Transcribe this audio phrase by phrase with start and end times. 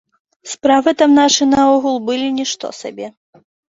[0.53, 3.07] Справы там нашы наогул былі нішто сабе.